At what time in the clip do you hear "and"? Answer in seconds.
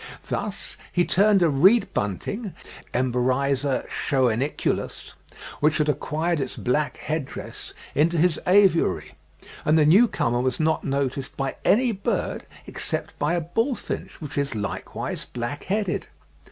9.63-9.77